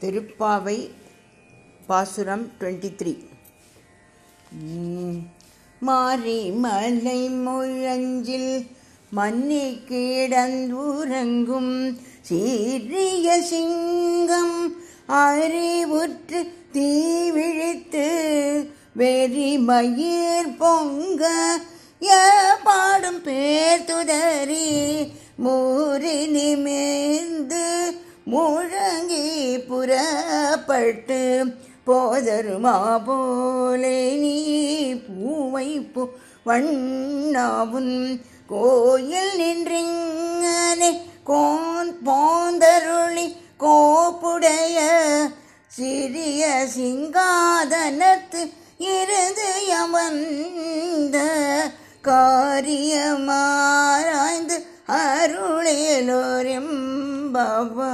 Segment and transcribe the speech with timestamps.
[0.00, 0.78] திருப்பாவை
[1.88, 3.14] பாசுரம் twenty three
[5.82, 8.52] மாறி மலை முழஞ்சில்
[9.12, 11.74] மன்னி கிடந்துறங்கும்
[12.22, 14.58] சீரிய சிங்கம்
[15.18, 16.40] அறிவுற்று
[16.72, 18.08] தீவிழித்து
[18.92, 21.24] வெறி மயிர் பொங்க
[22.64, 24.68] பாடும் பேர் துதறி
[25.38, 27.64] மூறி நிமிர்ந்து
[28.26, 29.27] முழங்கி
[30.78, 31.20] பட்டு
[31.86, 32.74] போதருமா
[33.06, 34.34] போலே நீ
[35.04, 36.02] பூவை பூ
[36.46, 37.94] வண்ணாவும்
[38.50, 40.90] கோயில் நின்றிங்கனே
[41.24, 43.26] கோன் போந்தருளி
[43.64, 44.78] கோப்புடைய
[45.70, 46.44] சிறிய
[46.76, 48.44] சிங்காதனத்து
[48.92, 51.16] இருந்து யமந்த
[52.08, 54.58] காரியமாராய்ந்து
[54.98, 57.92] அருளேலோரெம்பவா